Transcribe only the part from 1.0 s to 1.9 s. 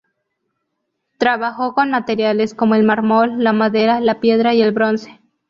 Trabajó